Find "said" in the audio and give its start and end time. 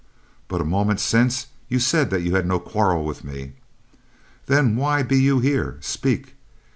1.77-2.09